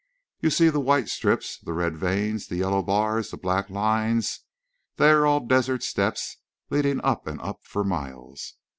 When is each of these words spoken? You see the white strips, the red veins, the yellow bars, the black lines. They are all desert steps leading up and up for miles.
You 0.39 0.49
see 0.49 0.69
the 0.69 0.79
white 0.79 1.09
strips, 1.09 1.59
the 1.59 1.73
red 1.73 1.95
veins, 1.95 2.47
the 2.47 2.55
yellow 2.55 2.81
bars, 2.81 3.29
the 3.29 3.37
black 3.37 3.69
lines. 3.69 4.39
They 4.95 5.11
are 5.11 5.27
all 5.27 5.41
desert 5.45 5.83
steps 5.83 6.37
leading 6.71 7.01
up 7.01 7.27
and 7.27 7.39
up 7.39 7.59
for 7.67 7.83
miles. 7.83 8.55